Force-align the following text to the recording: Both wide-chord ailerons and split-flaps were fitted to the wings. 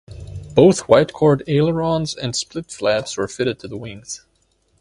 Both 0.55 0.87
wide-chord 0.89 1.43
ailerons 1.47 2.15
and 2.15 2.35
split-flaps 2.35 3.17
were 3.17 3.27
fitted 3.27 3.59
to 3.59 3.67
the 3.67 3.77
wings. 3.77 4.25